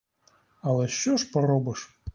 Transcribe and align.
Але 0.61 0.87
що 0.87 1.17
ж 1.17 1.31
поробиш? 1.31 1.99